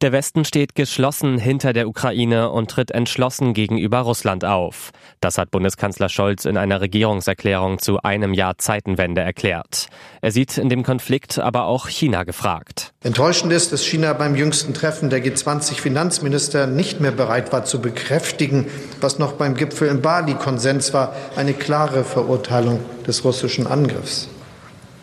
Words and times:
Der 0.00 0.12
Westen 0.12 0.44
steht 0.44 0.74
geschlossen 0.74 1.38
hinter 1.38 1.72
der 1.72 1.88
Ukraine 1.88 2.50
und 2.50 2.70
tritt 2.70 2.90
entschlossen 2.90 3.52
gegenüber 3.52 3.98
Russland 3.98 4.44
auf. 4.44 4.92
Das 5.20 5.36
hat 5.36 5.50
Bundeskanzler 5.50 6.08
Scholz 6.08 6.44
in 6.44 6.56
einer 6.56 6.80
Regierungserklärung 6.80 7.78
zu 7.78 8.00
einem 8.02 8.32
Jahr 8.32 8.56
Zeitenwende 8.58 9.20
erklärt. 9.20 9.88
Er 10.22 10.32
sieht 10.32 10.56
in 10.56 10.68
dem 10.68 10.82
Konflikt 10.82 11.38
aber 11.38 11.64
auch 11.64 11.88
China 11.88 12.24
gefragt. 12.24 12.92
Enttäuschend 13.02 13.52
ist, 13.52 13.72
dass 13.72 13.84
China 13.84 14.12
beim 14.12 14.36
jüngsten 14.36 14.72
Treffen 14.72 15.10
der 15.10 15.22
G20-Finanzminister 15.24 16.66
nicht 16.66 17.00
mehr 17.00 17.12
bereit 17.12 17.52
war 17.52 17.64
zu 17.64 17.80
bekräftigen, 17.80 18.66
was 19.00 19.18
noch 19.18 19.32
beim 19.32 19.54
Gipfel 19.54 19.88
in 19.88 20.00
Bali 20.00 20.34
Konsens 20.34 20.94
war, 20.94 21.14
eine 21.36 21.52
klare 21.52 22.04
Verurteilung 22.04 22.80
des 23.06 23.24
russischen 23.24 23.66
Angriffs. 23.66 24.28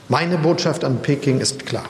Meine 0.10 0.38
Botschaft 0.38 0.84
an 0.84 1.02
Peking 1.02 1.40
ist 1.40 1.66
klar. 1.66 1.84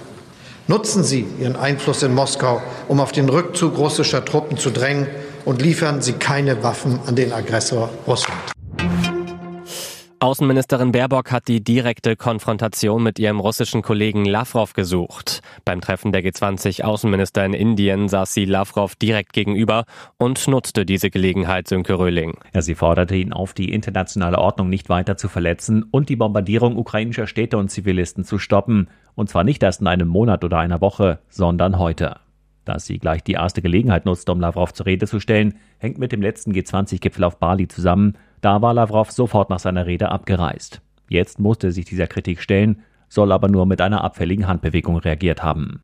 Nutzen 0.68 1.04
Sie 1.04 1.26
Ihren 1.40 1.56
Einfluss 1.56 2.04
in 2.04 2.14
Moskau, 2.14 2.62
um 2.90 3.00
auf 3.00 3.14
den 3.14 3.30
Rückzug 3.30 3.78
russischer 3.78 4.26
Truppen 4.26 4.58
zu 4.58 4.70
drängen 4.70 5.08
und 5.46 5.62
liefern 5.62 6.02
Sie 6.02 6.14
keine 6.14 6.62
Waffen 6.62 7.00
an 7.06 7.16
den 7.16 7.32
Aggressor 7.32 7.90
Russland. 8.06 8.57
Außenministerin 10.20 10.94
Baerbock 10.94 11.32
hat 11.32 11.48
die 11.48 11.64
direkte 11.64 12.16
Konfrontation 12.16 13.04
mit 13.04 13.20
ihrem 13.20 13.40
russischen 13.40 13.84
Kollegen 13.84 14.26
Lavrov 14.26 14.74
gesucht. 14.74 15.42
Beim 15.64 15.80
Treffen 15.80 16.12
der 16.12 16.24
G20-Außenminister 16.24 17.46
in 17.46 17.54
Indien 17.54 18.08
saß 18.08 18.34
sie 18.34 18.46
Lavrov 18.46 18.96
direkt 18.96 19.34
gegenüber 19.34 19.86
und 20.18 20.48
nutzte 20.48 20.88
diese 20.88 21.12
Gelegenheit, 21.12 21.68
Sönke 21.68 22.00
Röhling. 22.00 22.36
Ja, 22.52 22.64
sie 22.64 22.74
forderte 22.74 23.16
ihn 23.16 23.32
auf, 23.32 23.54
die 23.54 23.72
internationale 23.72 24.40
Ordnung 24.40 24.70
nicht 24.70 24.90
weiter 24.90 25.18
zu 25.18 25.30
verletzen 25.30 25.84
und 25.84 26.10
die 26.10 26.16
Bombardierung 26.16 26.78
ukrainischer 26.78 27.28
Städte 27.28 27.60
und 27.60 27.70
Zivilisten 27.70 28.24
zu 28.24 28.40
stoppen. 28.40 28.90
Und 29.14 29.30
zwar 29.30 29.44
nicht 29.44 29.62
erst 29.62 29.82
in 29.82 29.88
einem 29.88 30.08
Monat 30.08 30.44
oder 30.44 30.58
einer 30.58 30.82
Woche, 30.82 31.20
sondern 31.30 31.78
heute. 31.78 32.16
Dass 32.68 32.86
sie 32.86 33.00
gleich 33.00 33.24
die 33.24 33.34
erste 33.34 33.62
Gelegenheit 33.62 34.06
nutzte, 34.06 34.30
um 34.34 34.42
Lavrov 34.42 34.74
zur 34.74 34.88
Rede 34.88 35.08
zu 35.08 35.22
stellen, 35.22 35.54
hängt 35.78 36.00
mit 36.00 36.12
dem 36.12 36.22
letzten 36.22 36.52
G20-Gipfel 36.52 37.24
auf 37.24 37.40
Bali 37.40 37.70
zusammen. 37.70 38.18
Da 38.42 38.62
war 38.62 38.74
Lavrov 38.74 39.10
sofort 39.10 39.50
nach 39.50 39.60
seiner 39.60 39.86
Rede 39.86 40.12
abgereist. 40.12 40.82
Jetzt 41.08 41.40
musste 41.40 41.68
er 41.68 41.72
sich 41.72 41.86
dieser 41.86 42.08
Kritik 42.08 42.42
stellen, 42.42 42.84
soll 43.08 43.32
aber 43.32 43.48
nur 43.48 43.66
mit 43.66 43.80
einer 43.80 44.04
abfälligen 44.04 44.50
Handbewegung 44.50 44.98
reagiert 44.98 45.44
haben. 45.44 45.82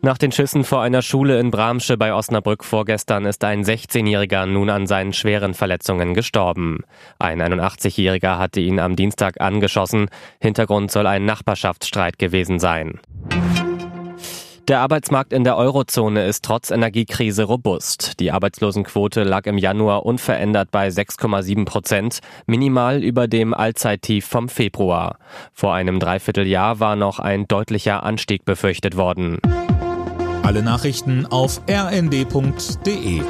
Nach 0.00 0.16
den 0.16 0.32
Schüssen 0.32 0.64
vor 0.64 0.80
einer 0.80 1.02
Schule 1.02 1.38
in 1.38 1.50
Bramsche 1.50 1.98
bei 1.98 2.14
Osnabrück 2.14 2.64
vorgestern 2.64 3.26
ist 3.26 3.44
ein 3.44 3.64
16-Jähriger 3.64 4.46
nun 4.46 4.70
an 4.70 4.86
seinen 4.86 5.12
schweren 5.12 5.52
Verletzungen 5.52 6.14
gestorben. 6.14 6.84
Ein 7.18 7.42
81-Jähriger 7.42 8.38
hatte 8.38 8.60
ihn 8.60 8.80
am 8.80 8.96
Dienstag 8.96 9.42
angeschossen. 9.42 10.08
Hintergrund 10.40 10.90
soll 10.90 11.06
ein 11.06 11.26
Nachbarschaftsstreit 11.26 12.18
gewesen 12.18 12.60
sein. 12.60 13.00
Der 14.68 14.80
Arbeitsmarkt 14.80 15.32
in 15.32 15.44
der 15.44 15.56
Eurozone 15.56 16.26
ist 16.26 16.44
trotz 16.44 16.70
Energiekrise 16.70 17.44
robust. 17.44 18.20
Die 18.20 18.30
Arbeitslosenquote 18.32 19.22
lag 19.22 19.46
im 19.46 19.56
Januar 19.56 20.04
unverändert 20.04 20.70
bei 20.70 20.88
6,7 20.88 21.64
Prozent, 21.64 22.18
minimal 22.46 23.02
über 23.02 23.28
dem 23.28 23.54
Allzeittief 23.54 24.26
vom 24.26 24.50
Februar. 24.50 25.16
Vor 25.54 25.72
einem 25.72 26.00
Dreivierteljahr 26.00 26.80
war 26.80 26.96
noch 26.96 27.18
ein 27.18 27.48
deutlicher 27.48 28.02
Anstieg 28.02 28.44
befürchtet 28.44 28.98
worden. 28.98 29.38
Alle 30.42 30.62
Nachrichten 30.62 31.24
auf 31.24 31.62
rnd.de 31.66 33.22